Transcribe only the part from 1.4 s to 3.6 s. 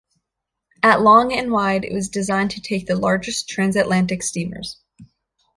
wide it was designed to take the largest